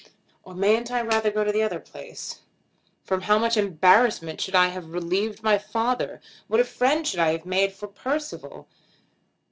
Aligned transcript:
"Or 0.41 0.55
mayn't 0.55 0.89
I 0.89 1.01
rather 1.03 1.29
go 1.29 1.43
to 1.43 1.51
the 1.51 1.61
other 1.61 1.79
place? 1.79 2.39
From 3.03 3.21
how 3.21 3.37
much 3.37 3.55
embarrassment 3.55 4.41
should 4.41 4.55
I 4.55 4.69
have 4.69 4.93
relieved 4.93 5.43
my 5.43 5.59
father! 5.59 6.21
What 6.47 6.59
a 6.59 6.63
friend 6.63 7.01
I 7.01 7.03
should 7.07 7.19
have 7.19 7.45
made 7.45 7.71
for 7.71 7.87
Percival! 7.87 8.67